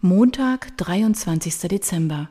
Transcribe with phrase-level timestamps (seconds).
[0.00, 1.58] Montag, 23.
[1.62, 2.28] Dezember.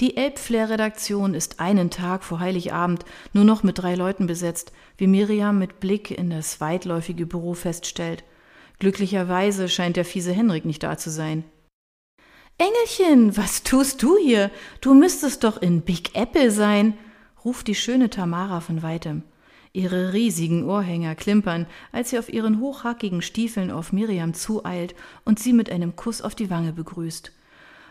[0.00, 5.60] Die Elbflair-Redaktion ist einen Tag vor Heiligabend nur noch mit drei Leuten besetzt, wie Miriam
[5.60, 8.24] mit Blick in das weitläufige Büro feststellt.
[8.80, 11.44] Glücklicherweise scheint der fiese Henrik nicht da zu sein.
[12.58, 14.50] Engelchen, was tust du hier?
[14.80, 16.94] Du müsstest doch in Big Apple sein,
[17.44, 19.22] ruft die schöne Tamara von weitem.
[19.78, 25.52] Ihre riesigen Ohrhänger klimpern, als sie auf ihren hochhackigen Stiefeln auf Miriam zueilt und sie
[25.52, 27.30] mit einem Kuss auf die Wange begrüßt.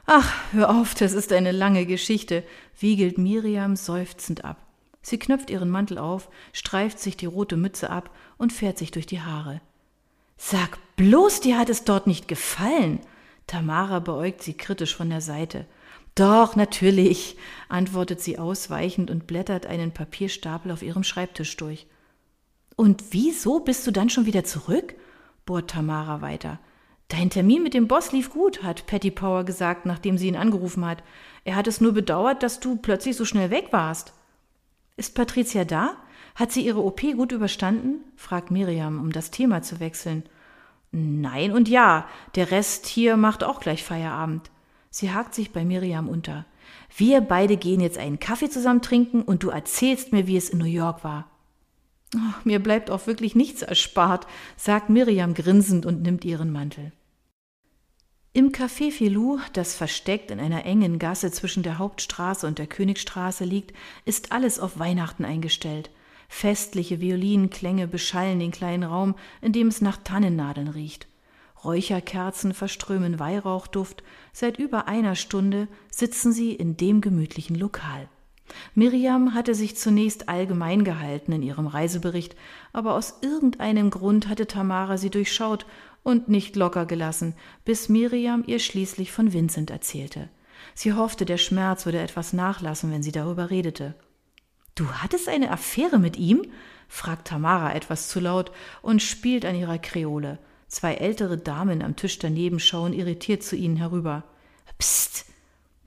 [0.05, 2.43] Ach, hör auf, das ist eine lange Geschichte,
[2.77, 4.57] wiegelt Miriam seufzend ab.
[5.01, 9.05] Sie knöpft ihren Mantel auf, streift sich die rote Mütze ab und fährt sich durch
[9.05, 9.61] die Haare.
[10.35, 12.99] Sag bloß, dir hat es dort nicht gefallen.
[13.47, 15.65] Tamara beäugt sie kritisch von der Seite.
[16.17, 17.37] Doch, natürlich,
[17.69, 21.85] antwortet sie ausweichend und blättert einen Papierstapel auf ihrem Schreibtisch durch.
[22.75, 24.95] Und wieso bist du dann schon wieder zurück?
[25.45, 26.59] bohrt Tamara weiter.
[27.07, 30.83] Dein Termin mit dem Boss lief gut, hat Patty Power gesagt, nachdem sie ihn angerufen
[30.87, 31.03] hat.
[31.43, 34.13] Er hat es nur bedauert, dass du plötzlich so schnell weg warst.
[34.95, 35.97] Ist Patricia da?
[36.33, 38.03] Hat sie ihre OP gut überstanden?
[38.15, 40.23] fragt Miriam, um das Thema zu wechseln.
[40.89, 44.49] Nein und ja, der Rest hier macht auch gleich Feierabend.
[44.89, 46.45] Sie hakt sich bei Miriam unter.
[46.95, 50.59] Wir beide gehen jetzt einen Kaffee zusammen trinken und du erzählst mir, wie es in
[50.59, 51.29] New York war.
[52.15, 56.93] Oh, mir bleibt auch wirklich nichts erspart, sagt Miriam grinsend und nimmt ihren Mantel.
[58.31, 63.43] Im Café Filou, das versteckt in einer engen Gasse zwischen der Hauptstraße und der Königstraße
[63.43, 65.89] liegt, ist alles auf Weihnachten eingestellt.
[66.29, 71.07] Festliche Violinklänge beschallen den kleinen Raum, in dem es nach Tannennadeln riecht.
[71.63, 78.09] Räucherkerzen verströmen Weihrauchduft, seit über einer Stunde sitzen sie in dem gemütlichen Lokal.
[78.75, 82.35] Miriam hatte sich zunächst allgemein gehalten in ihrem Reisebericht,
[82.73, 85.65] aber aus irgendeinem Grund hatte Tamara sie durchschaut
[86.03, 87.33] und nicht locker gelassen,
[87.65, 90.29] bis Miriam ihr schließlich von Vincent erzählte.
[90.73, 93.95] Sie hoffte, der Schmerz würde etwas nachlassen, wenn sie darüber redete.
[94.75, 96.43] Du hattest eine Affäre mit ihm?
[96.87, 100.39] fragt Tamara etwas zu laut und spielt an ihrer Kreole.
[100.67, 104.23] Zwei ältere Damen am Tisch daneben schauen irritiert zu ihnen herüber.
[104.77, 105.25] Psst!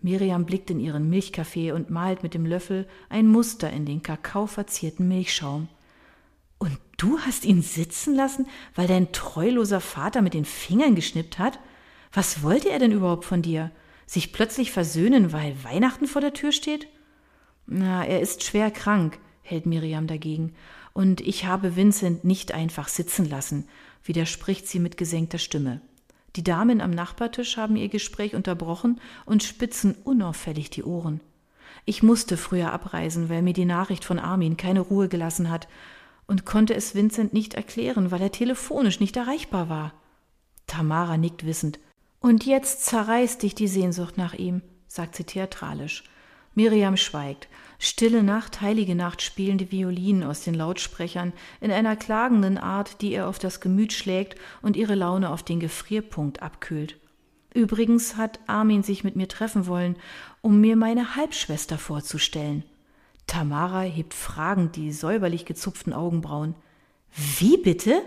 [0.02, 5.06] Miriam blickt in ihren Milchkaffee und malt mit dem Löffel ein Muster in den kakaoverzierten
[5.06, 5.68] Milchschaum.
[6.58, 11.58] Und du hast ihn sitzen lassen, weil dein treuloser Vater mit den Fingern geschnippt hat?
[12.12, 13.70] Was wollte er denn überhaupt von dir?
[14.06, 16.88] Sich plötzlich versöhnen, weil Weihnachten vor der Tür steht?
[17.66, 20.54] Na, er ist schwer krank, hält Miriam dagegen,
[20.92, 23.68] und ich habe Vincent nicht einfach sitzen lassen,
[24.04, 25.80] widerspricht sie mit gesenkter Stimme.
[26.36, 31.20] Die Damen am Nachbartisch haben ihr Gespräch unterbrochen und spitzen unauffällig die Ohren.
[31.84, 35.66] Ich musste früher abreisen, weil mir die Nachricht von Armin keine Ruhe gelassen hat
[36.26, 39.92] und konnte es Vincent nicht erklären, weil er telefonisch nicht erreichbar war.
[40.66, 41.80] Tamara nickt wissend.
[42.20, 46.04] Und jetzt zerreißt dich die Sehnsucht nach ihm, sagt sie theatralisch.
[46.54, 47.48] Miriam schweigt.
[47.78, 53.12] Stille Nacht, heilige Nacht spielen die Violinen aus den Lautsprechern in einer klagenden Art, die
[53.12, 56.98] ihr auf das Gemüt schlägt und ihre Laune auf den Gefrierpunkt abkühlt.
[57.54, 59.96] Übrigens hat Armin sich mit mir treffen wollen,
[60.42, 62.64] um mir meine Halbschwester vorzustellen.
[63.26, 66.54] Tamara hebt fragend die säuberlich gezupften Augenbrauen.
[67.38, 68.02] Wie bitte?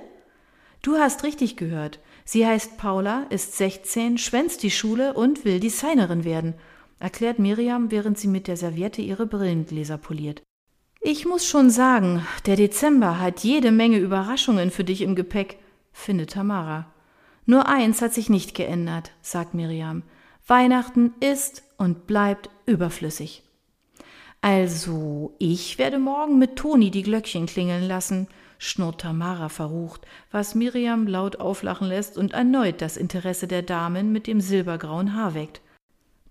[0.82, 2.00] Du hast richtig gehört.
[2.26, 6.54] Sie heißt Paula, ist 16, schwänzt die Schule und will Designerin werden
[7.00, 10.42] erklärt Miriam, während sie mit der Serviette ihre Brillengläser poliert.
[11.02, 15.58] Ich muss schon sagen, der Dezember hat jede Menge Überraschungen für dich im Gepäck,
[15.92, 16.94] findet Tamara.
[17.46, 20.04] Nur eins hat sich nicht geändert, sagt Miriam.
[20.48, 23.44] Weihnachten ist und bleibt überflüssig.
[24.40, 28.28] Also, ich werde morgen mit Toni die Glöckchen klingeln lassen,
[28.58, 34.28] schnurrt Tamara verrucht, was Miriam laut auflachen lässt und erneut das Interesse der Damen mit
[34.28, 35.62] dem silbergrauen Haar weckt.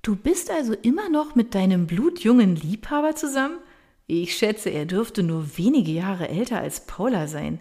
[0.02, 3.58] Du bist also immer noch mit deinem blutjungen Liebhaber zusammen?
[4.08, 7.60] Ich schätze, er dürfte nur wenige Jahre älter als Paula sein.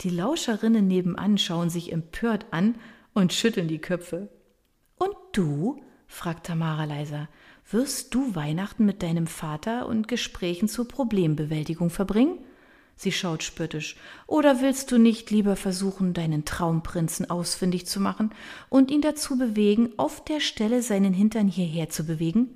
[0.00, 2.76] Die Lauscherinnen nebenan schauen sich empört an
[3.12, 4.30] und schütteln die Köpfe.
[4.96, 5.82] Und du?
[6.06, 7.28] fragt Tamara leiser.
[7.70, 12.38] Wirst du Weihnachten mit deinem Vater und Gesprächen zur Problembewältigung verbringen?
[12.98, 13.96] Sie schaut spöttisch.
[14.26, 18.30] Oder willst du nicht lieber versuchen, deinen Traumprinzen ausfindig zu machen
[18.70, 22.48] und ihn dazu bewegen, auf der Stelle seinen Hintern hierher zu bewegen?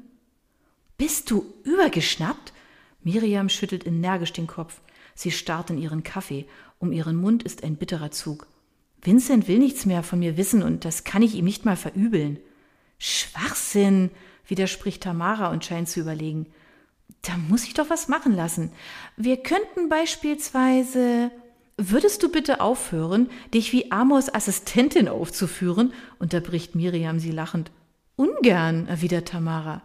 [0.96, 2.54] Bist du übergeschnappt?
[3.02, 4.80] Miriam schüttelt energisch den Kopf.
[5.14, 6.46] Sie starrt in ihren Kaffee.
[6.78, 8.46] Um ihren Mund ist ein bitterer Zug.
[9.02, 12.38] Vincent will nichts mehr von mir wissen und das kann ich ihm nicht mal verübeln.
[12.98, 14.10] Schwachsinn,
[14.46, 16.46] widerspricht Tamara und scheint zu überlegen.
[17.22, 18.72] Da muss ich doch was machen lassen.
[19.16, 21.30] Wir könnten beispielsweise.
[21.76, 25.92] Würdest du bitte aufhören, dich wie Amors Assistentin aufzuführen?
[26.18, 27.70] unterbricht Miriam sie lachend.
[28.16, 29.82] Ungern, erwidert Tamara.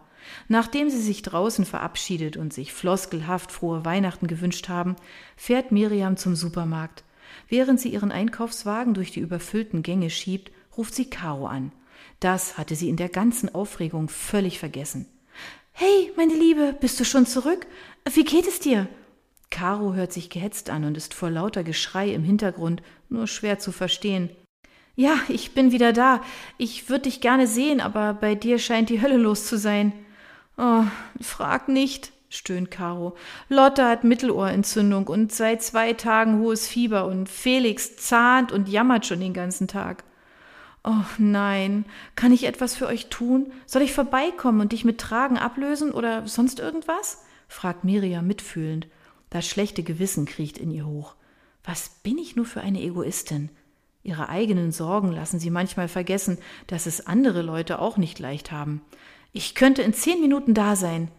[0.48, 4.96] Nachdem sie sich draußen verabschiedet und sich floskelhaft frohe Weihnachten gewünscht haben,
[5.36, 7.04] fährt Miriam zum Supermarkt.
[7.48, 11.72] Während sie ihren Einkaufswagen durch die überfüllten Gänge schiebt, ruft sie Caro an.
[12.20, 15.06] Das hatte sie in der ganzen Aufregung völlig vergessen.
[15.78, 17.66] Hey, meine Liebe, bist du schon zurück?
[18.10, 18.88] Wie geht es dir?
[19.50, 23.72] Caro hört sich gehetzt an und ist vor lauter Geschrei im Hintergrund nur schwer zu
[23.72, 24.30] verstehen.
[24.94, 26.22] Ja, ich bin wieder da.
[26.56, 29.92] Ich würde dich gerne sehen, aber bei dir scheint die Hölle los zu sein.
[30.56, 30.84] Oh,
[31.20, 33.14] frag nicht, stöhnt Caro.
[33.50, 39.20] Lotte hat Mittelohrentzündung und seit zwei Tagen hohes Fieber und Felix zahnt und jammert schon
[39.20, 40.04] den ganzen Tag.
[40.88, 41.84] Oh nein,
[42.14, 43.52] kann ich etwas für euch tun?
[43.66, 47.24] Soll ich vorbeikommen und dich mit Tragen ablösen oder sonst irgendwas?
[47.48, 48.86] fragt Miriam mitfühlend.
[49.28, 51.16] Das schlechte Gewissen kriecht in ihr hoch.
[51.64, 53.50] Was bin ich nur für eine Egoistin?
[54.04, 56.38] Ihre eigenen Sorgen lassen sie manchmal vergessen,
[56.68, 58.80] dass es andere Leute auch nicht leicht haben.
[59.32, 61.10] Ich könnte in zehn Minuten da sein.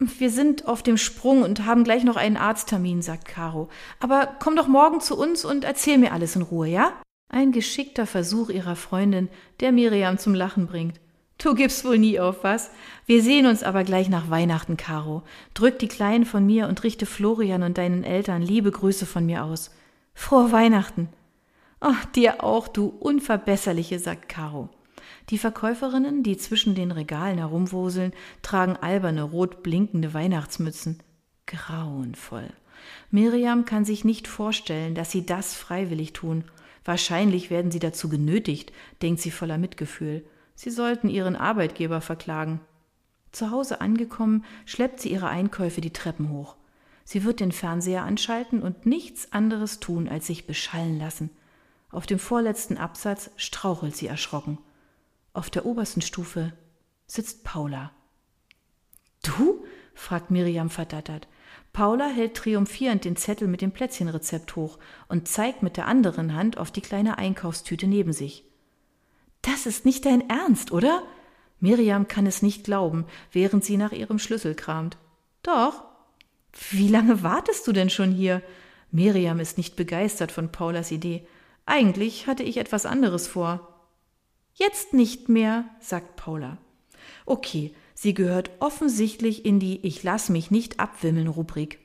[0.00, 3.68] Wir sind auf dem Sprung und haben gleich noch einen Arzttermin, sagt Caro.
[4.00, 6.92] Aber komm doch morgen zu uns und erzähl mir alles in Ruhe, ja?
[7.28, 9.28] Ein geschickter Versuch ihrer Freundin,
[9.60, 11.00] der Miriam zum Lachen bringt.
[11.38, 12.70] Du gibst wohl nie auf, was?
[13.04, 15.22] Wir sehen uns aber gleich nach Weihnachten, Caro.
[15.52, 19.44] Drück die Kleinen von mir und richte Florian und deinen Eltern liebe Grüße von mir
[19.44, 19.70] aus.
[20.14, 21.08] Frohe Weihnachten.
[21.80, 24.70] Ach, dir auch, du Unverbesserliche, sagt Caro.
[25.28, 31.02] Die Verkäuferinnen, die zwischen den Regalen herumwoseln, tragen alberne, rot blinkende Weihnachtsmützen.
[31.46, 32.48] Grauenvoll.
[33.10, 36.44] Miriam kann sich nicht vorstellen, dass sie das freiwillig tun.
[36.86, 38.72] Wahrscheinlich werden sie dazu genötigt,
[39.02, 40.24] denkt sie voller Mitgefühl.
[40.54, 42.60] Sie sollten ihren Arbeitgeber verklagen.
[43.32, 46.54] Zu Hause angekommen, schleppt sie ihre Einkäufe die Treppen hoch.
[47.04, 51.30] Sie wird den Fernseher anschalten und nichts anderes tun, als sich beschallen lassen.
[51.90, 54.58] Auf dem vorletzten Absatz strauchelt sie erschrocken.
[55.32, 56.52] Auf der obersten Stufe
[57.08, 57.90] sitzt Paula.
[59.24, 59.64] Du?
[59.92, 61.26] fragt Miriam verdattert.
[61.76, 64.78] Paula hält triumphierend den Zettel mit dem Plätzchenrezept hoch
[65.10, 68.44] und zeigt mit der anderen Hand auf die kleine Einkaufstüte neben sich.
[69.42, 71.02] Das ist nicht dein Ernst, oder?
[71.60, 74.96] Miriam kann es nicht glauben, während sie nach ihrem Schlüssel kramt.
[75.42, 75.84] Doch.
[76.70, 78.40] Wie lange wartest du denn schon hier?
[78.90, 81.28] Miriam ist nicht begeistert von Paulas Idee.
[81.66, 83.84] Eigentlich hatte ich etwas anderes vor.
[84.54, 86.56] Jetzt nicht mehr, sagt Paula.
[87.26, 91.80] Okay, sie gehört offensichtlich in die Ich lass mich nicht abwimmeln Rubrik.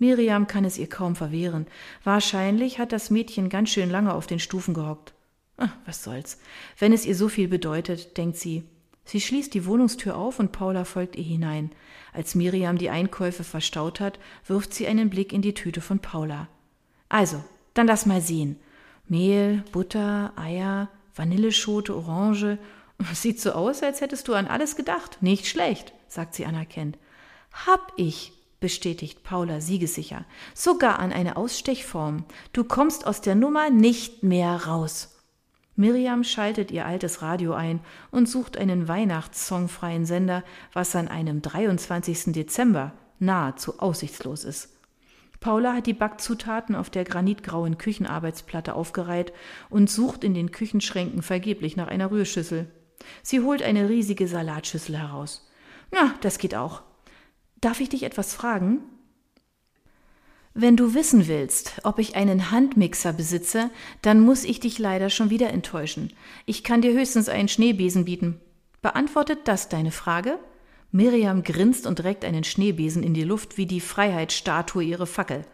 [0.00, 1.66] Miriam kann es ihr kaum verwehren.
[2.02, 5.12] Wahrscheinlich hat das Mädchen ganz schön lange auf den Stufen gehockt.
[5.58, 6.38] Ach, was soll's.
[6.78, 8.64] Wenn es ihr so viel bedeutet, denkt sie.
[9.04, 11.70] Sie schließt die Wohnungstür auf und Paula folgt ihr hinein.
[12.12, 16.48] Als Miriam die Einkäufe verstaut hat, wirft sie einen Blick in die Tüte von Paula.
[17.10, 18.56] Also, dann lass mal sehen.
[19.06, 22.58] Mehl, Butter, Eier, Vanilleschote, Orange.
[23.14, 25.18] Sieht so aus, als hättest du an alles gedacht.
[25.20, 26.98] Nicht schlecht, sagt sie anerkennt.
[27.66, 30.24] Hab ich, bestätigt Paula siegessicher.
[30.54, 32.24] Sogar an eine Ausstechform.
[32.52, 35.16] Du kommst aus der Nummer nicht mehr raus.
[35.76, 37.80] Miriam schaltet ihr altes Radio ein
[38.10, 40.44] und sucht einen Weihnachtssongfreien Sender,
[40.74, 42.32] was an einem 23.
[42.32, 44.76] Dezember nahezu aussichtslos ist.
[45.40, 49.32] Paula hat die Backzutaten auf der granitgrauen Küchenarbeitsplatte aufgereiht
[49.70, 52.70] und sucht in den Küchenschränken vergeblich nach einer Rührschüssel.
[53.22, 55.48] Sie holt eine riesige Salatschüssel heraus.
[55.90, 56.82] Na, das geht auch.
[57.60, 58.82] Darf ich dich etwas fragen?
[60.52, 63.70] Wenn du wissen willst, ob ich einen Handmixer besitze,
[64.02, 66.12] dann muss ich dich leider schon wieder enttäuschen.
[66.44, 68.40] Ich kann dir höchstens einen Schneebesen bieten.
[68.82, 70.38] Beantwortet das deine Frage?
[70.90, 75.44] Miriam grinst und reckt einen Schneebesen in die Luft wie die Freiheitsstatue ihre Fackel.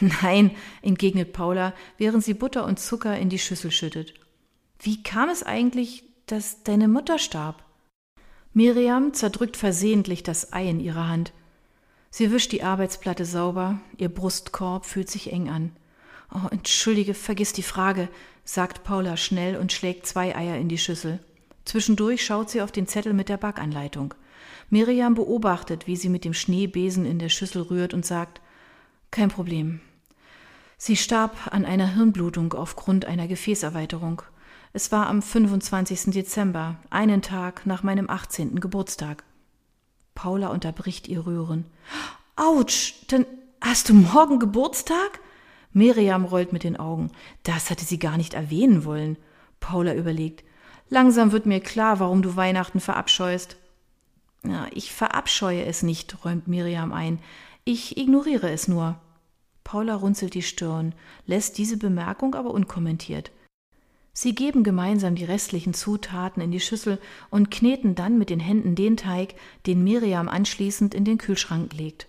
[0.00, 0.52] Nein,
[0.82, 4.14] entgegnet Paula, während sie Butter und Zucker in die Schüssel schüttet.
[4.80, 7.64] Wie kam es eigentlich, dass deine Mutter starb?
[8.52, 11.32] Miriam zerdrückt versehentlich das Ei in ihrer Hand.
[12.10, 15.72] Sie wischt die Arbeitsplatte sauber, ihr Brustkorb fühlt sich eng an.
[16.32, 18.08] Oh, entschuldige, vergiss die Frage,
[18.44, 21.18] sagt Paula schnell und schlägt zwei Eier in die Schüssel.
[21.64, 24.14] Zwischendurch schaut sie auf den Zettel mit der Backanleitung.
[24.70, 28.40] Miriam beobachtet, wie sie mit dem Schneebesen in der Schüssel rührt und sagt
[29.10, 29.80] Kein Problem.
[30.76, 34.22] Sie starb an einer Hirnblutung aufgrund einer Gefäßerweiterung.
[34.76, 36.06] Es war am 25.
[36.06, 38.58] Dezember, einen Tag nach meinem 18.
[38.58, 39.22] Geburtstag.
[40.16, 41.66] Paula unterbricht ihr Rühren.
[42.34, 43.24] Autsch, dann
[43.60, 45.20] hast du morgen Geburtstag?
[45.72, 47.12] Miriam rollt mit den Augen.
[47.44, 49.16] Das hatte sie gar nicht erwähnen wollen.
[49.60, 50.42] Paula überlegt.
[50.88, 53.56] Langsam wird mir klar, warum du Weihnachten verabscheust.
[54.42, 57.20] Ja, ich verabscheue es nicht, räumt Miriam ein.
[57.62, 58.98] Ich ignoriere es nur.
[59.62, 63.30] Paula runzelt die Stirn, lässt diese Bemerkung aber unkommentiert.
[64.16, 68.76] Sie geben gemeinsam die restlichen Zutaten in die Schüssel und kneten dann mit den Händen
[68.76, 69.34] den Teig,
[69.66, 72.06] den Miriam anschließend in den Kühlschrank legt.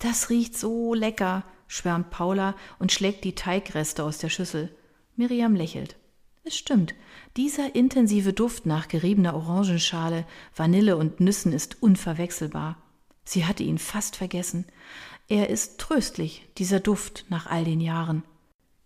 [0.00, 4.74] Das riecht so lecker, schwärmt Paula und schlägt die Teigreste aus der Schüssel.
[5.14, 5.94] Miriam lächelt.
[6.42, 6.94] Es stimmt,
[7.36, 10.26] dieser intensive Duft nach geriebener Orangenschale,
[10.56, 12.78] Vanille und Nüssen ist unverwechselbar.
[13.24, 14.64] Sie hatte ihn fast vergessen.
[15.28, 18.24] Er ist tröstlich, dieser Duft nach all den Jahren.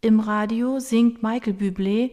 [0.04, 2.10] Im Radio singt Michael Bublé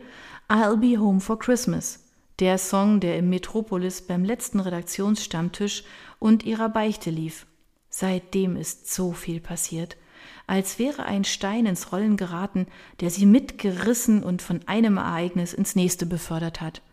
[0.47, 5.83] I'll Be Home for Christmas, der Song, der im Metropolis beim letzten Redaktionsstammtisch
[6.19, 7.47] und ihrer Beichte lief.
[7.89, 9.97] Seitdem ist so viel passiert,
[10.45, 12.67] als wäre ein Stein ins Rollen geraten,
[12.99, 16.83] der sie mitgerissen und von einem Ereignis ins nächste befördert hat.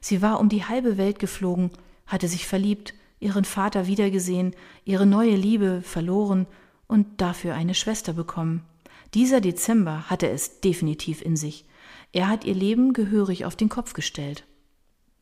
[0.00, 1.70] Sie war um die halbe Welt geflogen,
[2.08, 6.48] hatte sich verliebt, ihren Vater wiedergesehen, ihre neue Liebe verloren
[6.88, 8.64] und dafür eine Schwester bekommen.
[9.14, 11.64] Dieser Dezember hatte es definitiv in sich.
[12.12, 14.44] Er hat ihr Leben gehörig auf den Kopf gestellt.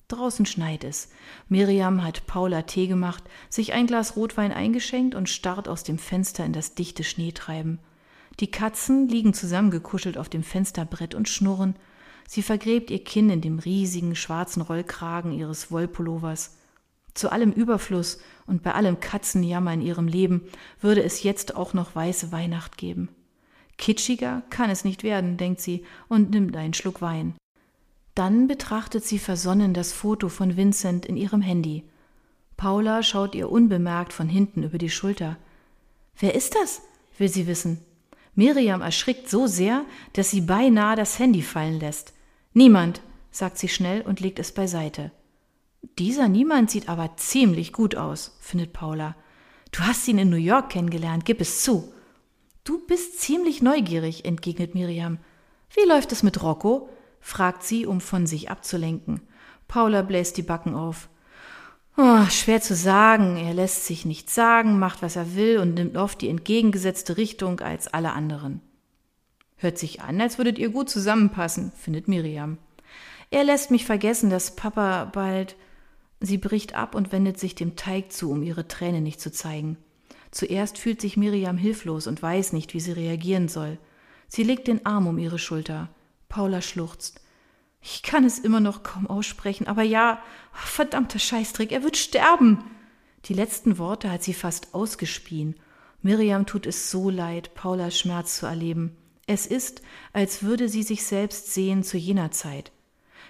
[0.08, 1.10] Draußen schneit es.
[1.48, 6.46] Miriam hat Paula Tee gemacht, sich ein Glas Rotwein eingeschenkt und starrt aus dem Fenster
[6.46, 7.78] in das dichte Schneetreiben.
[8.40, 11.76] Die Katzen liegen zusammengekuschelt auf dem Fensterbrett und schnurren.
[12.26, 16.56] Sie vergräbt ihr Kinn in dem riesigen schwarzen Rollkragen ihres Wollpullovers.
[17.14, 20.42] Zu allem Überfluss und bei allem Katzenjammer in ihrem Leben
[20.80, 23.08] würde es jetzt auch noch weiße Weihnacht geben.
[23.78, 27.34] Kitschiger kann es nicht werden, denkt sie und nimmt einen Schluck Wein.
[28.14, 31.84] Dann betrachtet sie versonnen das Foto von Vincent in ihrem Handy.
[32.56, 35.36] Paula schaut ihr unbemerkt von hinten über die Schulter.
[36.18, 36.82] Wer ist das?
[37.16, 37.78] will sie wissen.
[38.34, 42.12] Miriam erschrickt so sehr, dass sie beinahe das Handy fallen lässt.
[42.52, 45.12] Niemand, sagt sie schnell und legt es beiseite.
[45.98, 49.14] Dieser Niemand sieht aber ziemlich gut aus, findet Paula.
[49.70, 51.92] Du hast ihn in New York kennengelernt, gib es zu.
[52.68, 55.16] Du bist ziemlich neugierig, entgegnet Miriam.
[55.70, 56.90] Wie läuft es mit Rocco?
[57.18, 59.22] fragt sie, um von sich abzulenken.
[59.68, 61.08] Paula bläst die Backen auf.
[61.96, 63.38] Oh, schwer zu sagen.
[63.38, 67.60] Er lässt sich nichts sagen, macht, was er will und nimmt oft die entgegengesetzte Richtung
[67.60, 68.60] als alle anderen.
[69.56, 72.58] Hört sich an, als würdet ihr gut zusammenpassen, findet Miriam.
[73.30, 75.56] Er lässt mich vergessen, dass Papa bald.
[76.20, 79.78] Sie bricht ab und wendet sich dem Teig zu, um ihre Tränen nicht zu zeigen.
[80.30, 83.78] Zuerst fühlt sich Miriam hilflos und weiß nicht, wie sie reagieren soll.
[84.28, 85.88] Sie legt den Arm um ihre Schulter.
[86.28, 87.20] Paula schluchzt.
[87.80, 90.20] Ich kann es immer noch kaum aussprechen, aber ja,
[90.52, 92.64] verdammter Scheißdreck, er wird sterben.
[93.26, 95.54] Die letzten Worte hat sie fast ausgespien.
[96.02, 98.96] Miriam tut es so leid, Paulas Schmerz zu erleben.
[99.26, 99.82] Es ist,
[100.12, 102.72] als würde sie sich selbst sehen zu jener Zeit.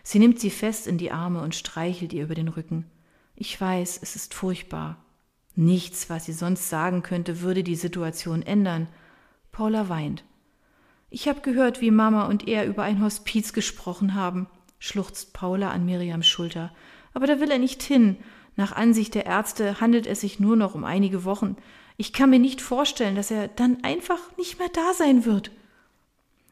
[0.02, 2.90] Sie nimmt sie fest in die Arme und streichelt ihr über den Rücken.
[3.34, 5.04] Ich weiß, es ist furchtbar.
[5.60, 8.86] Nichts, was sie sonst sagen könnte, würde die Situation ändern.
[9.50, 10.22] Paula weint.
[11.10, 14.46] Ich habe gehört, wie Mama und er über ein Hospiz gesprochen haben,
[14.78, 16.72] schluchzt Paula an Miriams Schulter.
[17.12, 18.18] Aber da will er nicht hin.
[18.54, 21.56] Nach Ansicht der Ärzte handelt es sich nur noch um einige Wochen.
[21.96, 25.50] Ich kann mir nicht vorstellen, dass er dann einfach nicht mehr da sein wird.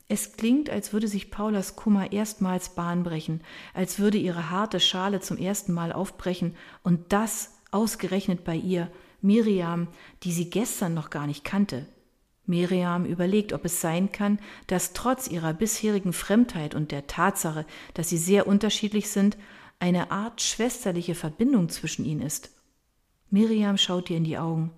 [0.08, 3.40] Es klingt, als würde sich Paulas Kummer erstmals Bahn brechen,
[3.72, 9.88] als würde ihre harte Schale zum ersten Mal aufbrechen, und das ausgerechnet bei ihr, Miriam,
[10.22, 11.86] die sie gestern noch gar nicht kannte.
[12.46, 18.08] Miriam überlegt, ob es sein kann, dass trotz ihrer bisherigen Fremdheit und der Tatsache, dass
[18.08, 19.36] sie sehr unterschiedlich sind,
[19.78, 22.50] eine Art schwesterliche Verbindung zwischen ihnen ist.
[23.30, 24.70] Miriam schaut ihr in die Augen.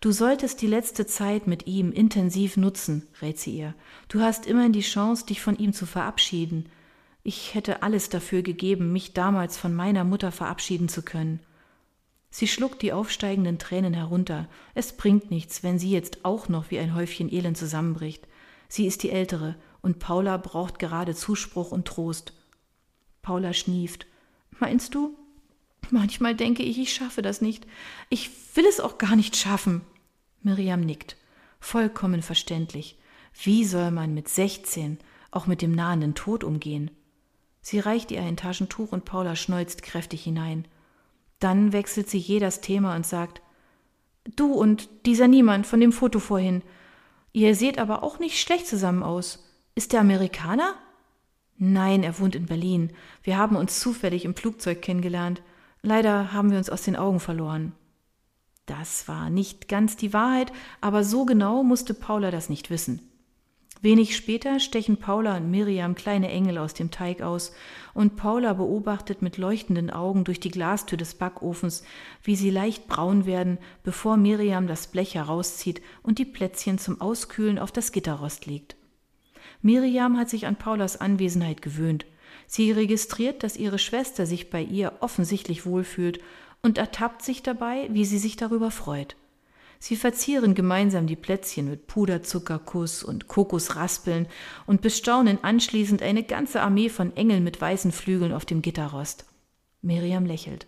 [0.00, 3.74] Du solltest die letzte Zeit mit ihm intensiv nutzen, rät sie ihr.
[4.08, 6.66] Du hast immerhin die Chance, dich von ihm zu verabschieden.
[7.22, 11.40] Ich hätte alles dafür gegeben, mich damals von meiner Mutter verabschieden zu können.
[12.30, 14.48] Sie schluckt die aufsteigenden Tränen herunter.
[14.74, 18.26] Es bringt nichts, wenn sie jetzt auch noch wie ein Häufchen Elend zusammenbricht.
[18.68, 22.32] Sie ist die Ältere, und Paula braucht gerade Zuspruch und Trost.
[23.22, 24.06] Paula schnieft.
[24.58, 25.16] Meinst du?
[25.90, 27.66] Manchmal denke ich, ich schaffe das nicht.
[28.10, 29.82] Ich will es auch gar nicht schaffen.
[30.42, 31.16] Miriam nickt.
[31.60, 32.98] Vollkommen verständlich.
[33.42, 34.98] Wie soll man mit sechzehn
[35.30, 36.90] auch mit dem nahenden Tod umgehen?
[37.60, 40.66] Sie reicht ihr ein Taschentuch und Paula schneuzt kräftig hinein.
[41.38, 43.42] Dann wechselt sie je das Thema und sagt,
[44.36, 46.62] Du und dieser Niemand von dem Foto vorhin.
[47.32, 49.44] Ihr seht aber auch nicht schlecht zusammen aus.
[49.74, 50.74] Ist der Amerikaner?
[51.56, 52.92] Nein, er wohnt in Berlin.
[53.22, 55.42] Wir haben uns zufällig im Flugzeug kennengelernt.
[55.82, 57.72] Leider haben wir uns aus den Augen verloren.
[58.66, 63.07] Das war nicht ganz die Wahrheit, aber so genau musste Paula das nicht wissen.
[63.80, 67.52] Wenig später stechen Paula und Miriam kleine Engel aus dem Teig aus,
[67.94, 71.84] und Paula beobachtet mit leuchtenden Augen durch die Glastür des Backofens,
[72.22, 77.58] wie sie leicht braun werden, bevor Miriam das Blech herauszieht und die Plätzchen zum Auskühlen
[77.58, 78.76] auf das Gitterrost legt.
[79.62, 82.06] Miriam hat sich an Paulas Anwesenheit gewöhnt.
[82.46, 86.20] Sie registriert, dass ihre Schwester sich bei ihr offensichtlich wohlfühlt
[86.62, 89.16] und ertappt sich dabei, wie sie sich darüber freut.
[89.80, 94.26] Sie verzieren gemeinsam die Plätzchen mit Puderzuckerkuss und Kokosraspeln
[94.66, 99.24] und bestaunen anschließend eine ganze Armee von Engeln mit weißen Flügeln auf dem Gitterrost.
[99.80, 100.66] Miriam lächelt.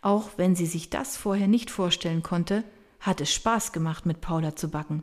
[0.00, 2.64] Auch wenn sie sich das vorher nicht vorstellen konnte,
[3.00, 5.02] hat es Spaß gemacht, mit Paula zu backen.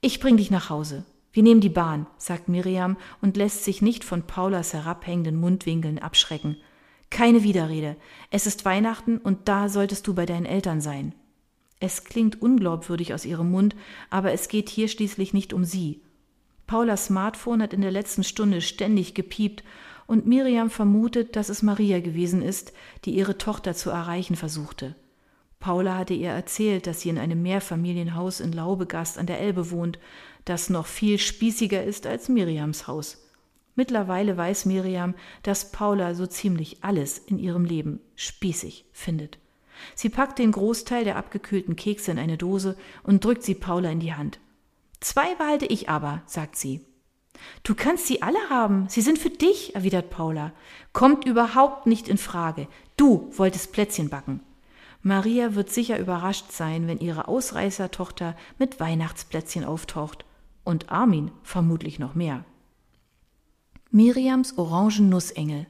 [0.00, 1.04] Ich bring dich nach Hause.
[1.32, 6.56] Wir nehmen die Bahn, sagt Miriam und lässt sich nicht von Paulas herabhängenden Mundwinkeln abschrecken.
[7.08, 7.96] Keine Widerrede.
[8.30, 11.14] Es ist Weihnachten und da solltest du bei deinen Eltern sein.
[11.82, 13.74] Es klingt unglaubwürdig aus ihrem Mund,
[14.08, 16.00] aber es geht hier schließlich nicht um sie.
[16.68, 19.64] Paulas Smartphone hat in der letzten Stunde ständig gepiept
[20.06, 22.72] und Miriam vermutet, dass es Maria gewesen ist,
[23.04, 24.94] die ihre Tochter zu erreichen versuchte.
[25.58, 29.98] Paula hatte ihr erzählt, dass sie in einem Mehrfamilienhaus in Laubegast an der Elbe wohnt,
[30.44, 33.26] das noch viel spießiger ist als Miriams Haus.
[33.74, 39.41] Mittlerweile weiß Miriam, dass Paula so ziemlich alles in ihrem Leben spießig findet.
[39.94, 44.00] Sie packt den Großteil der abgekühlten Kekse in eine Dose und drückt sie Paula in
[44.00, 44.38] die Hand.
[45.00, 46.84] Zwei behalte ich aber, sagt sie.
[47.62, 50.52] Du kannst sie alle haben, sie sind für dich, erwidert Paula.
[50.92, 52.68] Kommt überhaupt nicht in Frage.
[52.96, 54.40] Du wolltest Plätzchen backen.
[55.02, 60.24] Maria wird sicher überrascht sein, wenn ihre Ausreißertochter mit Weihnachtsplätzchen auftaucht.
[60.64, 62.44] Und Armin vermutlich noch mehr.
[63.90, 65.66] Miriams Orangennussengel.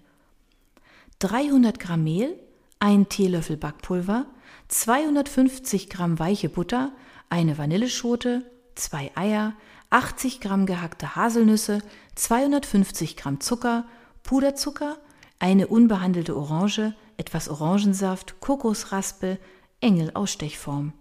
[1.21, 2.38] 300 Gramm Mehl,
[2.83, 4.27] ein Teelöffel Backpulver,
[4.67, 6.91] 250 Gramm weiche Butter,
[7.29, 9.53] eine Vanilleschote, zwei Eier,
[9.91, 11.81] 80 Gramm gehackte Haselnüsse,
[12.17, 13.85] 250 Gramm Zucker,
[14.25, 14.99] Puderzucker,
[15.39, 19.39] eine unbehandelte Orange, etwas Orangensaft, Kokosraspel,
[19.81, 20.93] Engel Ausstechform.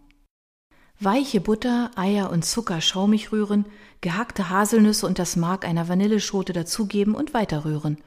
[0.99, 3.65] Weiche Butter, Eier und Zucker schaumig rühren,
[4.01, 7.97] gehackte Haselnüsse und das Mark einer Vanilleschote dazugeben und weiterrühren.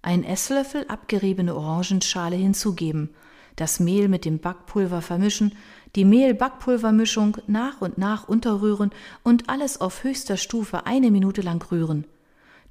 [0.00, 3.10] Ein Esslöffel abgeriebene Orangenschale hinzugeben,
[3.56, 5.56] das Mehl mit dem Backpulver vermischen,
[5.96, 8.92] die Mehl-Backpulvermischung nach und nach unterrühren
[9.24, 12.06] und alles auf höchster Stufe eine Minute lang rühren.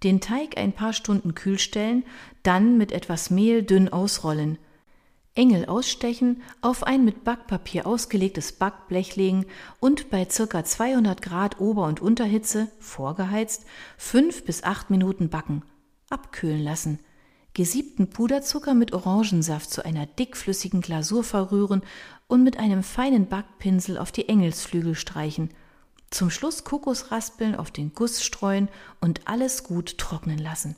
[0.03, 2.05] Den Teig ein paar Stunden kühl stellen,
[2.43, 4.57] dann mit etwas Mehl dünn ausrollen.
[5.35, 9.45] Engel ausstechen, auf ein mit Backpapier ausgelegtes Backblech legen
[9.79, 10.63] und bei ca.
[10.63, 13.65] 200 Grad Ober- und Unterhitze, vorgeheizt,
[13.97, 15.63] fünf bis acht Minuten backen.
[16.09, 16.99] Abkühlen lassen
[17.57, 21.81] gesiebten Puderzucker mit Orangensaft zu einer dickflüssigen Glasur verrühren
[22.27, 25.49] und mit einem feinen Backpinsel auf die Engelsflügel streichen.
[26.11, 28.69] Zum Schluss Kokosraspeln auf den Guss streuen
[29.01, 30.75] und alles gut trocknen lassen.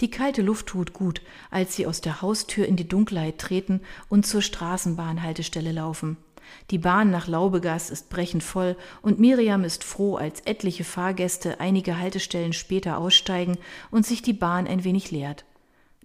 [0.00, 4.24] Die kalte Luft tut gut, als sie aus der Haustür in die Dunkelheit treten und
[4.24, 6.18] zur Straßenbahnhaltestelle laufen.
[6.70, 11.98] Die Bahn nach Laubegast ist brechend voll und Miriam ist froh, als etliche Fahrgäste einige
[11.98, 13.58] Haltestellen später aussteigen
[13.90, 15.44] und sich die Bahn ein wenig leert.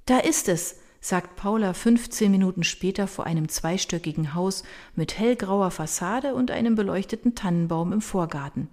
[0.05, 4.63] Da ist es, sagt Paula 15 Minuten später vor einem zweistöckigen Haus
[4.95, 8.69] mit hellgrauer Fassade und einem beleuchteten Tannenbaum im Vorgarten.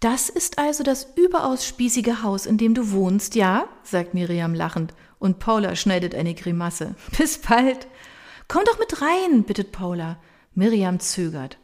[0.00, 3.68] Das ist also das überaus spießige Haus, in dem du wohnst, ja?
[3.82, 6.94] sagt Miriam lachend, und Paula schneidet eine Grimasse.
[7.18, 7.88] Bis bald.
[8.46, 10.18] Komm doch mit rein, bittet Paula.
[10.54, 11.58] Miriam zögert.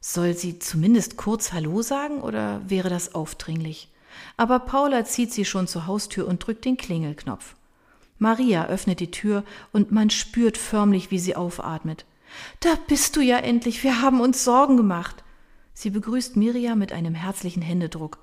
[0.00, 3.88] Soll sie zumindest kurz Hallo sagen oder wäre das aufdringlich?
[4.36, 7.54] Aber Paula zieht sie schon zur Haustür und drückt den Klingelknopf.
[8.18, 12.04] Maria öffnet die Tür und man spürt förmlich, wie sie aufatmet.
[12.60, 15.24] Da bist du ja endlich, wir haben uns Sorgen gemacht.
[15.72, 18.18] Sie begrüßt Miriam mit einem herzlichen Händedruck.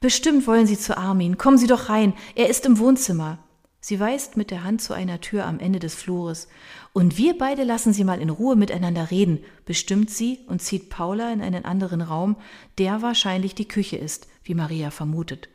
[0.00, 1.38] Bestimmt wollen Sie zu Armin.
[1.38, 2.14] Kommen Sie doch rein.
[2.34, 3.38] Er ist im Wohnzimmer.
[3.86, 6.48] Sie weist mit der Hand zu einer Tür am Ende des Flures.
[6.94, 11.30] Und wir beide lassen Sie mal in Ruhe miteinander reden, bestimmt sie und zieht Paula
[11.30, 12.36] in einen anderen Raum,
[12.78, 15.50] der wahrscheinlich die Küche ist, wie Maria vermutet.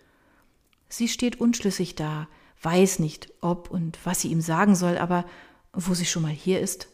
[0.89, 2.27] Sie steht unschlüssig da,
[2.61, 5.25] weiß nicht, ob und was sie ihm sagen soll, aber
[5.73, 6.87] wo sie schon mal hier ist.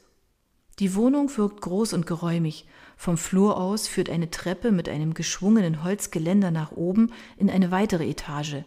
[0.80, 2.66] Die Wohnung wirkt groß und geräumig.
[2.96, 8.10] Vom Flur aus führt eine Treppe mit einem geschwungenen Holzgeländer nach oben in eine weitere
[8.10, 8.64] Etage.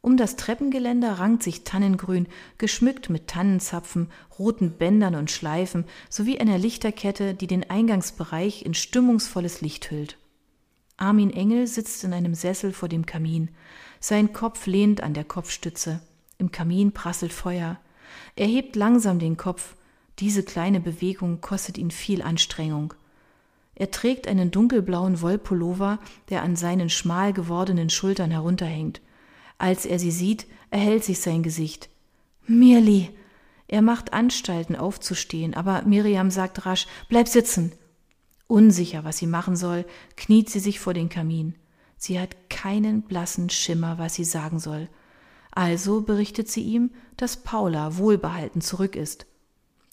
[0.00, 2.28] Um das Treppengeländer rankt sich Tannengrün,
[2.58, 9.62] geschmückt mit Tannenzapfen, roten Bändern und Schleifen sowie einer Lichterkette, die den Eingangsbereich in stimmungsvolles
[9.62, 10.16] Licht hüllt.
[10.96, 13.50] Armin Engel sitzt in einem Sessel vor dem Kamin.
[14.00, 16.00] Sein Kopf lehnt an der Kopfstütze.
[16.38, 17.78] Im Kamin prasselt Feuer.
[18.34, 19.74] Er hebt langsam den Kopf.
[20.18, 22.94] Diese kleine Bewegung kostet ihn viel Anstrengung.
[23.74, 25.98] Er trägt einen dunkelblauen Wollpullover,
[26.30, 29.02] der an seinen schmal gewordenen Schultern herunterhängt.
[29.58, 31.88] Als er sie sieht, erhellt sich sein Gesicht.
[32.46, 33.10] Mirli!
[33.68, 37.72] Er macht Anstalten aufzustehen, aber Miriam sagt rasch, bleib sitzen.
[38.46, 39.84] Unsicher, was sie machen soll,
[40.16, 41.56] kniet sie sich vor den Kamin.
[41.96, 44.88] Sie hat keinen blassen Schimmer, was sie sagen soll.
[45.50, 49.26] Also berichtet sie ihm, dass Paula wohlbehalten zurück ist.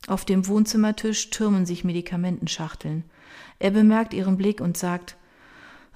[0.08, 3.06] Auf dem Wohnzimmertisch türmen sich Medikamentenschachteln.
[3.60, 5.16] Er bemerkt ihren Blick und sagt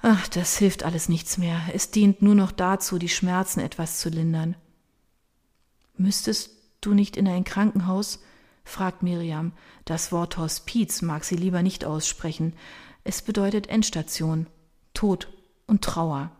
[0.00, 1.60] Ach, das hilft alles nichts mehr.
[1.72, 4.56] Es dient nur noch dazu, die Schmerzen etwas zu lindern.
[5.96, 8.20] Müsstest du nicht in ein Krankenhaus?
[8.64, 9.52] fragt Miriam.
[9.84, 12.52] Das Wort Hospiz mag sie lieber nicht aussprechen.
[13.02, 14.46] Es bedeutet Endstation,
[14.94, 15.28] Tod
[15.66, 16.30] und Trauer.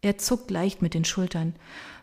[0.00, 1.54] Er zuckt leicht mit den Schultern.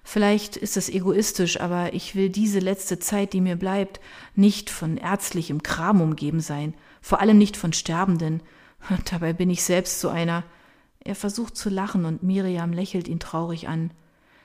[0.03, 3.99] Vielleicht ist es egoistisch, aber ich will diese letzte Zeit, die mir bleibt,
[4.35, 8.41] nicht von ärztlichem Kram umgeben sein, vor allem nicht von Sterbenden.
[9.09, 10.43] Dabei bin ich selbst so einer.
[10.99, 13.91] Er versucht zu lachen und Miriam lächelt ihn traurig an.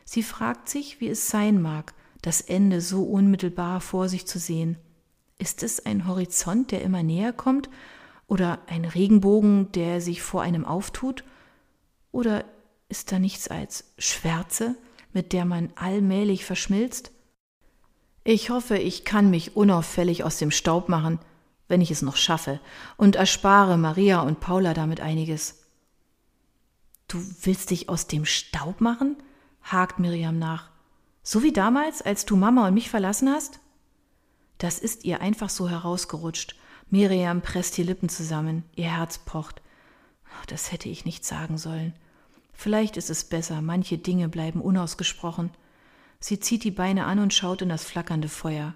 [0.04, 4.76] Sie fragt sich, wie es sein mag, das Ende so unmittelbar vor sich zu sehen.
[5.38, 7.70] Ist es ein Horizont, der immer näher kommt?
[8.26, 11.24] Oder ein Regenbogen, der sich vor einem auftut?
[12.12, 12.44] Oder
[12.88, 14.76] ist da nichts als Schwärze,
[15.12, 17.10] mit der man allmählich verschmilzt?
[18.22, 21.20] Ich hoffe, ich kann mich unauffällig aus dem Staub machen,
[21.70, 22.60] wenn ich es noch schaffe,
[22.96, 25.62] und erspare Maria und Paula damit einiges.
[27.08, 29.16] Du willst dich aus dem Staub machen?
[29.62, 30.70] hakt Miriam nach.
[31.22, 33.60] So wie damals, als du Mama und mich verlassen hast?
[34.58, 36.56] Das ist ihr einfach so herausgerutscht.
[36.88, 39.62] Miriam presst die Lippen zusammen, ihr Herz pocht.
[40.48, 41.94] Das hätte ich nicht sagen sollen.
[42.52, 45.50] Vielleicht ist es besser, manche Dinge bleiben unausgesprochen.
[46.18, 48.74] Sie zieht die Beine an und schaut in das flackernde Feuer.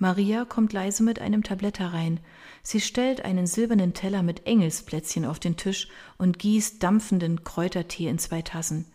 [0.00, 2.20] Maria kommt leise mit einem Tablett herein.
[2.62, 8.18] Sie stellt einen silbernen Teller mit Engelsplätzchen auf den Tisch und gießt dampfenden Kräutertee in
[8.18, 8.86] zwei Tassen.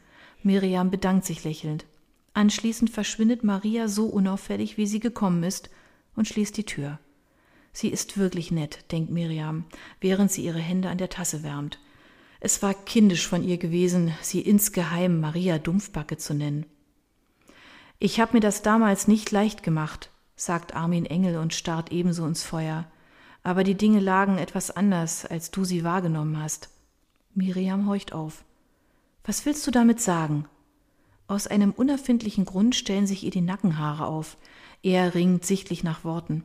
[0.42, 1.86] Miriam bedankt sich lächelnd.
[2.34, 5.70] Anschließend verschwindet Maria so unauffällig, wie sie gekommen ist,
[6.16, 6.98] und schließt die Tür.
[7.72, 9.66] Sie ist wirklich nett, denkt Miriam,
[10.02, 11.78] während sie ihre Hände an der Tasse wärmt.
[12.40, 16.66] Es war kindisch von ihr gewesen, sie insgeheim Maria Dumpfbacke zu nennen.
[18.00, 22.44] Ich habe mir das damals nicht leicht gemacht, sagt Armin Engel und starrt ebenso ins
[22.44, 22.86] Feuer.
[23.44, 26.70] Aber die Dinge lagen etwas anders, als du sie wahrgenommen hast.
[27.34, 28.44] Miriam horcht auf.
[29.24, 30.46] Was willst du damit sagen?
[31.28, 34.38] Aus einem unerfindlichen Grund stellen sich ihr die Nackenhaare auf.
[34.84, 36.44] Er ringt sichtlich nach Worten.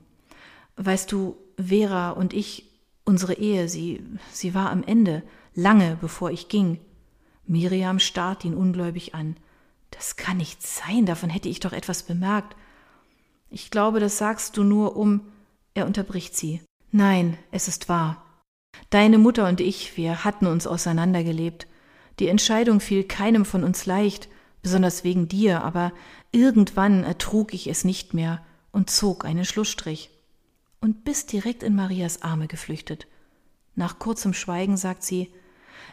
[0.77, 2.71] Weißt du, Vera und ich,
[3.05, 5.23] unsere Ehe, sie, sie war am Ende
[5.55, 6.81] lange bevor ich ging.
[7.47, 9.37] Miriam starrt ihn ungläubig an.
[9.91, 12.57] Das kann nicht sein, davon hätte ich doch etwas bemerkt.
[13.51, 15.23] Ich glaube, das sagst du nur um.
[15.75, 16.61] Er unterbricht sie.
[16.93, 18.25] Nein, es ist wahr.
[18.91, 21.67] Deine Mutter und ich, wir hatten uns auseinandergelebt.
[22.19, 24.29] Die Entscheidung fiel keinem von uns leicht,
[24.63, 25.93] besonders wegen dir, aber
[26.33, 30.11] irgendwann ertrug ich es nicht mehr und zog einen Schlussstrich
[30.81, 33.07] und bist direkt in Marias Arme geflüchtet.
[33.75, 35.33] Nach kurzem Schweigen sagt sie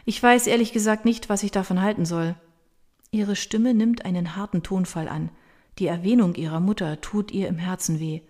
[0.04, 2.34] Ich weiß ehrlich gesagt nicht, was ich davon halten soll.
[3.10, 5.30] Ihre Stimme nimmt einen harten Tonfall an.
[5.78, 8.20] Die Erwähnung ihrer Mutter tut ihr im Herzen weh.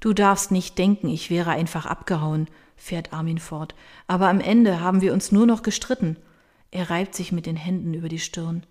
[0.00, 3.74] Du darfst nicht denken, ich wäre einfach abgehauen, fährt Armin fort,
[4.06, 6.16] aber am Ende haben wir uns nur noch gestritten.
[6.70, 8.64] Er reibt sich mit den Händen über die Stirn.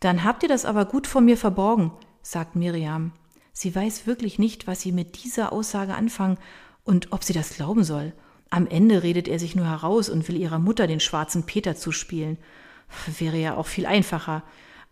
[0.00, 3.12] Dann habt ihr das aber gut vor mir verborgen, sagt Miriam.
[3.52, 6.38] Sie weiß wirklich nicht, was sie mit dieser Aussage anfangen
[6.82, 8.14] und ob sie das glauben soll.
[8.50, 12.38] Am Ende redet er sich nur heraus und will ihrer Mutter den schwarzen Peter zuspielen.
[13.18, 14.42] Wäre ja auch viel einfacher.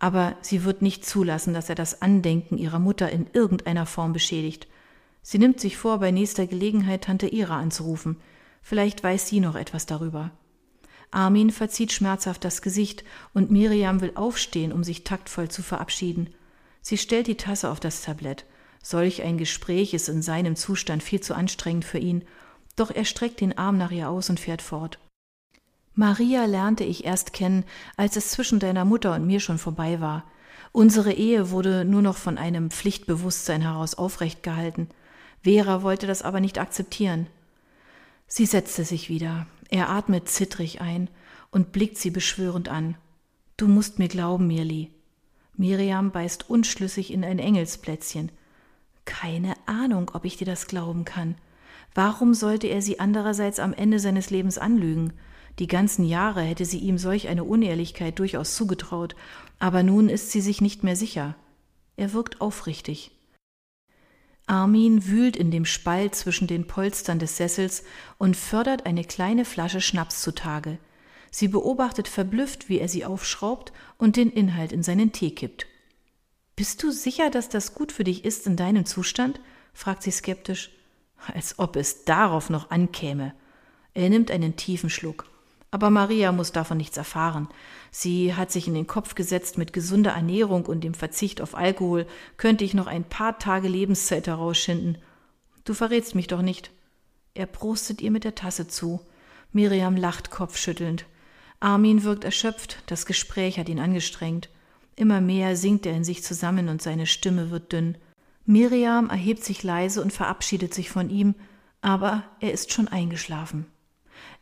[0.02, 4.66] Aber sie wird nicht zulassen, dass er das Andenken ihrer Mutter in irgendeiner Form beschädigt.
[5.22, 8.20] Sie nimmt sich vor, bei nächster Gelegenheit Tante Ira anzurufen.
[8.62, 10.32] Vielleicht weiß sie noch etwas darüber.
[11.10, 16.30] Armin verzieht schmerzhaft das Gesicht und Miriam will aufstehen, um sich taktvoll zu verabschieden.
[16.80, 18.44] Sie stellt die Tasse auf das Tablett.
[18.82, 22.24] Solch ein Gespräch ist in seinem Zustand viel zu anstrengend für ihn
[22.76, 24.98] doch er streckt den Arm nach ihr aus und fährt fort.
[25.94, 27.64] Maria lernte ich erst kennen,
[27.96, 30.24] als es zwischen deiner Mutter und mir schon vorbei war.
[30.72, 34.88] Unsere Ehe wurde nur noch von einem Pflichtbewusstsein heraus aufrecht gehalten.
[35.42, 37.26] Vera wollte das aber nicht akzeptieren.
[38.26, 39.46] Sie setzte sich wieder.
[39.68, 41.10] Er atmet zittrig ein
[41.50, 42.96] und blickt sie beschwörend an.
[43.58, 44.90] Du musst mir glauben, Mirli.
[45.56, 48.32] Miriam beißt unschlüssig in ein Engelsplätzchen.
[49.04, 51.34] Keine Ahnung, ob ich dir das glauben kann.
[51.94, 55.12] Warum sollte er sie andererseits am Ende seines Lebens anlügen?
[55.58, 59.14] Die ganzen Jahre hätte sie ihm solch eine Unehrlichkeit durchaus zugetraut,
[59.58, 61.36] aber nun ist sie sich nicht mehr sicher.
[61.96, 63.10] Er wirkt aufrichtig.
[64.46, 67.84] Armin wühlt in dem Spalt zwischen den Polstern des Sessels
[68.18, 70.78] und fördert eine kleine Flasche Schnaps zutage.
[71.30, 75.66] Sie beobachtet verblüfft, wie er sie aufschraubt und den Inhalt in seinen Tee kippt.
[76.56, 79.40] Bist du sicher, dass das gut für dich ist in deinem Zustand?
[79.72, 80.70] fragt sie skeptisch.
[81.32, 83.34] Als ob es darauf noch ankäme.
[83.94, 85.31] Er nimmt einen tiefen Schluck.
[85.72, 87.48] Aber Maria muss davon nichts erfahren.
[87.90, 92.06] Sie hat sich in den Kopf gesetzt, mit gesunder Ernährung und dem Verzicht auf Alkohol
[92.36, 94.98] könnte ich noch ein paar Tage Lebenszeit herausschinden.
[95.64, 96.70] Du verrätst mich doch nicht.
[97.32, 99.00] Er prostet ihr mit der Tasse zu.
[99.50, 101.06] Miriam lacht kopfschüttelnd.
[101.58, 104.50] Armin wirkt erschöpft, das Gespräch hat ihn angestrengt.
[104.94, 107.96] Immer mehr sinkt er in sich zusammen und seine Stimme wird dünn.
[108.44, 111.34] Miriam erhebt sich leise und verabschiedet sich von ihm,
[111.80, 113.71] aber er ist schon eingeschlafen.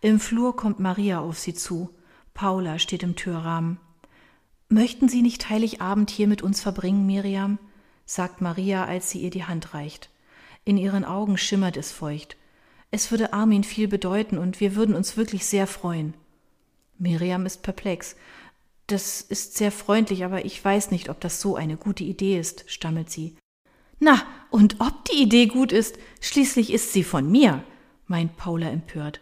[0.02, 1.90] Im Flur kommt Maria auf sie zu.
[2.32, 3.78] Paula steht im Türrahmen.
[4.70, 7.58] Möchten Sie nicht Heiligabend hier mit uns verbringen, Miriam?
[8.06, 10.08] sagt Maria, als sie ihr die Hand reicht.
[10.64, 12.36] In ihren Augen schimmert es feucht.
[12.90, 16.14] Es würde Armin viel bedeuten und wir würden uns wirklich sehr freuen.
[16.98, 18.16] Miriam ist perplex.
[18.86, 22.64] Das ist sehr freundlich, aber ich weiß nicht, ob das so eine gute Idee ist,
[22.68, 23.36] stammelt sie.
[23.98, 27.62] Na, und ob die Idee gut ist, schließlich ist sie von mir,
[28.06, 29.20] meint Paula empört.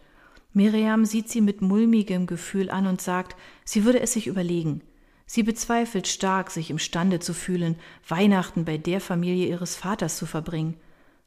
[0.53, 4.83] Miriam sieht sie mit mulmigem Gefühl an und sagt, sie würde es sich überlegen.
[5.27, 7.77] Sie bezweifelt stark, sich imstande zu fühlen,
[8.09, 10.77] Weihnachten bei der Familie ihres Vaters zu verbringen.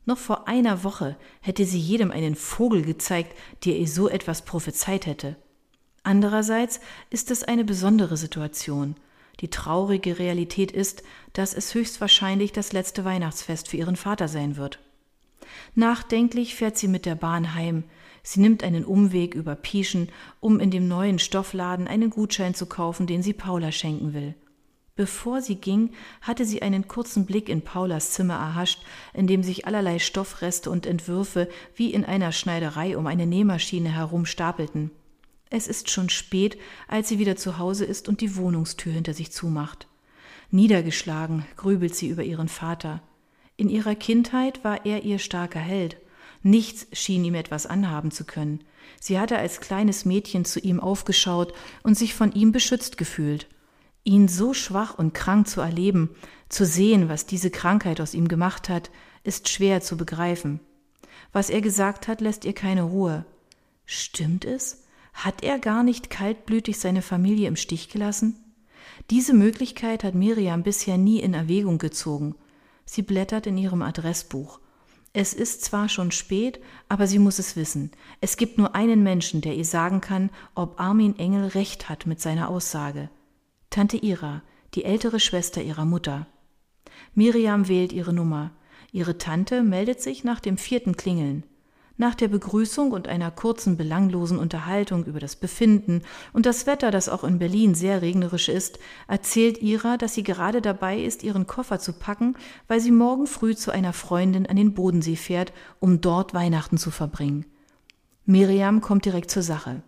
[0.06, 5.06] Noch vor einer Woche hätte sie jedem einen Vogel gezeigt, der ihr so etwas prophezeit
[5.06, 5.36] hätte.
[6.02, 6.80] Andererseits
[7.12, 8.96] ist es eine besondere Situation.
[9.40, 11.04] Die traurige Realität ist,
[11.34, 14.80] dass es höchstwahrscheinlich das letzte Weihnachtsfest für ihren Vater sein wird.
[15.76, 17.84] Nachdenklich fährt sie mit der Bahn heim,
[18.24, 23.08] Sie nimmt einen Umweg über Pieschen, um in dem neuen Stoffladen einen Gutschein zu kaufen,
[23.08, 24.36] den sie Paula schenken will.
[24.96, 29.66] Bevor sie ging, hatte sie einen kurzen Blick in Paulas Zimmer erhascht, in dem sich
[29.66, 34.92] allerlei Stoffreste und Entwürfe wie in einer Schneiderei um eine Nähmaschine herum stapelten.
[35.50, 36.58] Es ist schon spät,
[36.88, 39.88] als sie wieder zu Hause ist und die Wohnungstür hinter sich zumacht.
[40.50, 43.02] Niedergeschlagen grübelt sie über ihren Vater.
[43.58, 45.98] In ihrer Kindheit war er ihr starker Held.
[46.44, 48.64] Nichts schien ihm etwas anhaben zu können.
[49.00, 53.48] Sie hatte als kleines Mädchen zu ihm aufgeschaut und sich von ihm beschützt gefühlt.
[54.04, 56.10] Ihn so schwach und krank zu erleben,
[56.50, 58.90] zu sehen, was diese Krankheit aus ihm gemacht hat,
[59.24, 60.60] ist schwer zu begreifen.
[61.32, 63.26] Was er gesagt hat, lässt ihr keine Ruhe.
[63.86, 64.84] Stimmt es?
[65.14, 68.36] Hat er gar nicht kaltblütig seine Familie im Stich gelassen?
[69.10, 72.36] Diese Möglichkeit hat Miriam bisher nie in Erwägung gezogen.
[72.86, 74.61] Sie blättert in ihrem Adressbuch.
[75.14, 77.92] Es ist zwar schon spät, aber sie muss es wissen.
[78.22, 82.22] Es gibt nur einen Menschen, der ihr sagen kann, ob Armin Engel recht hat mit
[82.22, 83.10] seiner Aussage.
[83.70, 84.42] Tante Ira,
[84.74, 86.28] die ältere Schwester ihrer Mutter.
[87.14, 88.52] Miriam wählt ihre Nummer.
[88.94, 91.44] Ihre Tante meldet sich nach dem vierten Klingeln.
[92.02, 96.02] Nach der Begrüßung und einer kurzen belanglosen Unterhaltung über das Befinden
[96.34, 100.64] und das Wetter, das auch in Berlin sehr regnerisch ist, erzählt Ira, dass sie gerade
[100.64, 102.36] dabei ist, ihren Koffer zu packen,
[102.68, 106.90] weil sie morgen früh zu einer Freundin an den Bodensee fährt, um dort Weihnachten zu
[106.90, 107.46] verbringen.
[108.26, 109.84] Miriam kommt direkt zur Sache.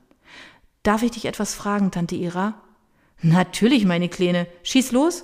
[0.83, 2.61] Darf ich dich etwas fragen, Tante Ira?
[3.23, 4.45] Natürlich, meine Kleine.
[4.61, 5.23] Schieß los.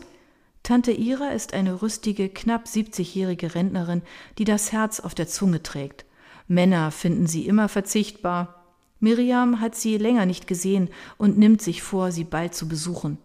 [0.63, 4.02] Tante Ira ist eine rüstige, knapp siebzigjährige Rentnerin,
[4.39, 6.09] die das Herz auf der Zunge trägt.
[6.50, 8.66] Männer finden sie immer verzichtbar.
[9.00, 13.20] Miriam hat sie länger nicht gesehen und nimmt sich vor, sie bald zu besuchen.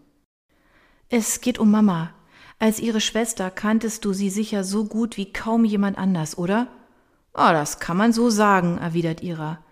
[1.08, 2.12] Es geht um Mama.
[2.58, 6.68] Als ihre Schwester kanntest du sie sicher so gut wie kaum jemand anders, oder?
[7.32, 9.64] Ah, oh, das kann man so sagen, erwidert Ira.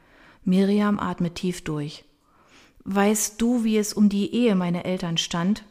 [0.45, 2.05] Miriam atmet tief durch.
[2.85, 5.65] Weißt du, wie es um die Ehe meiner Eltern stand?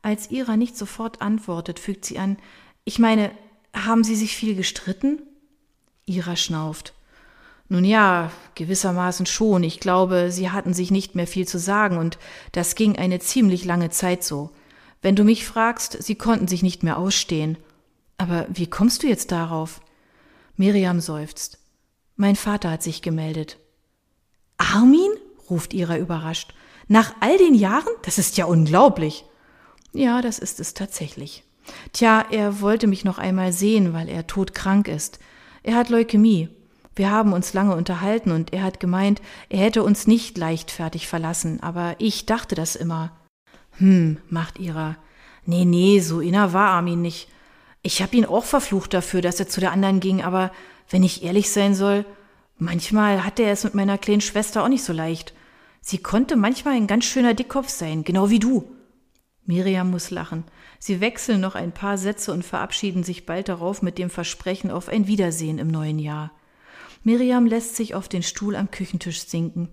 [0.00, 2.38] Als Ira nicht sofort antwortet, fügt sie an,
[2.84, 3.30] ich meine,
[3.74, 5.20] haben sie sich viel gestritten?
[6.06, 6.94] Ira schnauft.
[7.68, 9.64] Nun ja, gewissermaßen schon.
[9.64, 12.18] Ich glaube, sie hatten sich nicht mehr viel zu sagen, und
[12.52, 14.50] das ging eine ziemlich lange Zeit so.
[15.02, 17.58] Wenn du mich fragst, sie konnten sich nicht mehr ausstehen.
[18.18, 19.80] Aber wie kommst du jetzt darauf?
[20.56, 21.58] Miriam seufzt.
[22.14, 23.58] Mein Vater hat sich gemeldet.
[24.56, 25.10] Armin?
[25.50, 26.54] ruft Ira überrascht.
[26.88, 27.92] Nach all den Jahren?
[28.02, 29.24] Das ist ja unglaublich.
[29.92, 31.42] Ja, das ist es tatsächlich.
[31.92, 35.18] Tja, er wollte mich noch einmal sehen, weil er todkrank ist.
[35.66, 36.48] Er hat Leukämie.
[36.94, 41.60] Wir haben uns lange unterhalten und er hat gemeint, er hätte uns nicht leichtfertig verlassen,
[41.60, 43.10] aber ich dachte das immer.
[43.78, 44.96] Hm, macht Ira.
[45.44, 47.28] Nee, nee, so inner war Armin nicht.
[47.82, 50.52] Ich hab ihn auch verflucht dafür, dass er zu der anderen ging, aber
[50.88, 52.04] wenn ich ehrlich sein soll,
[52.58, 55.34] manchmal hatte er es mit meiner kleinen Schwester auch nicht so leicht.
[55.80, 58.70] Sie konnte manchmal ein ganz schöner Dickkopf sein, genau wie du.
[59.46, 60.44] Miriam muss lachen.
[60.78, 64.88] Sie wechseln noch ein paar Sätze und verabschieden sich bald darauf mit dem Versprechen auf
[64.88, 66.32] ein Wiedersehen im neuen Jahr.
[67.04, 69.68] Miriam lässt sich auf den Stuhl am Küchentisch sinken.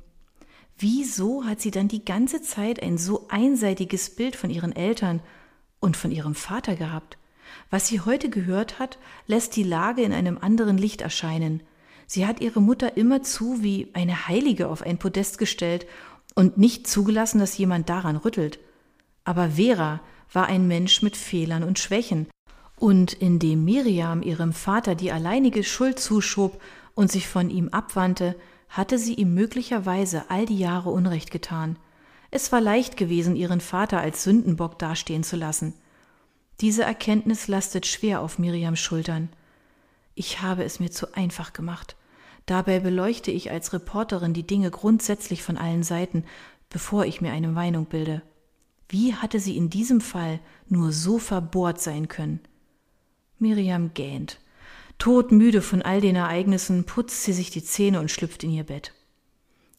[0.78, 5.22] Wieso hat sie dann die ganze Zeit ein so einseitiges Bild von ihren Eltern
[5.80, 7.18] und von ihrem Vater gehabt?
[7.70, 11.64] Was sie heute gehört hat, lässt die Lage in einem anderen Licht erscheinen.
[12.06, 15.88] Sie hat ihre Mutter immerzu wie eine Heilige auf ein Podest gestellt
[16.36, 18.60] und nicht zugelassen, dass jemand daran rüttelt.
[19.24, 22.28] Aber Vera war ein Mensch mit Fehlern und Schwächen,
[22.78, 26.62] und indem Miriam ihrem Vater die alleinige Schuld zuschob
[26.96, 28.36] und sich von ihm abwandte,
[28.68, 31.78] hatte sie ihm möglicherweise all die Jahre Unrecht getan.
[32.32, 35.76] Es war leicht gewesen, ihren Vater als Sündenbock dastehen zu lassen.
[36.62, 39.30] Diese Erkenntnis lastet schwer auf Miriams Schultern.
[40.16, 41.96] Ich habe es mir zu einfach gemacht.
[42.46, 46.26] Dabei beleuchte ich als Reporterin die Dinge grundsätzlich von allen Seiten,
[46.70, 48.24] bevor ich mir eine Meinung bilde.
[48.90, 52.40] Wie hatte sie in diesem Fall nur so verbohrt sein können?
[53.40, 54.40] Miriam gähnt.
[55.00, 58.94] Todmüde von all den Ereignissen putzt sie sich die Zähne und schlüpft in ihr Bett.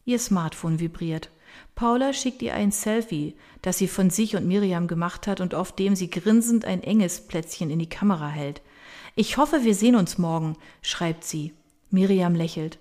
[0.05, 1.31] Ihr Smartphone vibriert.
[1.73, 5.71] Paula schickt ihr ein Selfie, das sie von sich und Miriam gemacht hat und auf
[5.73, 8.61] dem sie grinsend ein enges Plätzchen in die Kamera hält.
[9.15, 11.53] Ich hoffe, wir sehen uns morgen, schreibt sie.
[11.89, 12.77] Miriam lächelt.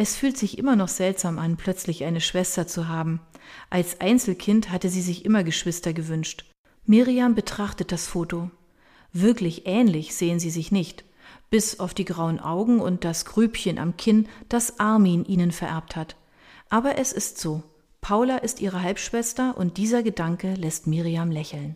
[0.00, 3.20] Es fühlt sich immer noch seltsam an, plötzlich eine Schwester zu haben.
[3.68, 6.44] Als Einzelkind hatte sie sich immer Geschwister gewünscht.
[6.86, 8.48] Miriam betrachtet das Foto.
[9.12, 11.04] Wirklich ähnlich sehen sie sich nicht,
[11.50, 16.14] bis auf die grauen Augen und das Grübchen am Kinn, das Armin ihnen vererbt hat.
[16.68, 17.64] Aber es ist so.
[18.00, 21.74] Paula ist ihre Halbschwester und dieser Gedanke lässt Miriam lächeln.